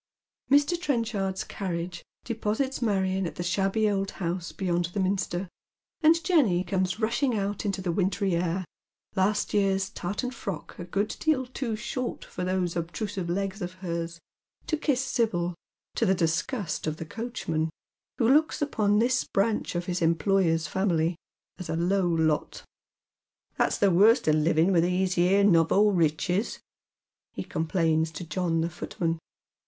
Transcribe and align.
Mr. 0.49 0.81
Trenchard's 0.81 1.43
carriage 1.43 2.03
deposits 2.23 2.81
Marion 2.81 3.27
at 3.27 3.35
the 3.35 3.43
shabby 3.43 3.87
old 3.87 4.09
house 4.17 4.51
beyond 4.51 4.85
the 4.85 4.99
minster, 4.99 5.47
and 6.01 6.23
Jenny 6.23 6.63
comes 6.63 6.99
rushing 6.99 7.37
out 7.37 7.65
into 7.67 7.83
the 7.83 7.91
wintry 7.91 8.33
air— 8.33 8.65
last 9.15 9.53
year's 9.53 9.91
tartan 9.91 10.31
frock 10.31 10.79
a 10.79 10.85
good 10.85 11.15
deal 11.19 11.45
too 11.45 11.75
short 11.75 12.25
for 12.25 12.43
those 12.43 12.75
obtrusive 12.75 13.29
legs 13.29 13.61
of 13.61 13.73
hers— 13.73 14.19
to 14.65 14.75
kiss 14.75 15.05
Sibyl, 15.05 15.53
to 15.93 16.07
the 16.07 16.15
disgust 16.15 16.87
of 16.87 16.97
the 16.97 17.05
coachman, 17.05 17.69
who 18.17 18.27
looks 18.27 18.59
upon 18.59 18.97
this 18.97 19.23
branch 19.23 19.75
of 19.75 19.85
his 19.85 20.01
employer's 20.01 20.65
family 20.65 21.15
ae 21.59 21.71
a 21.71 21.75
low 21.75 22.07
lot." 22.09 22.63
That's 23.59 23.77
the 23.77 23.91
worst 23.91 24.27
of 24.27 24.33
living 24.33 24.71
with 24.71 24.81
these 24.81 25.13
here 25.13 25.43
nowo 25.43 25.95
riches," 25.95 26.57
he 27.33 27.43
complains 27.43 28.09
to 28.13 28.23
John 28.23 28.61
the 28.61 28.69
footman. 28.71 29.19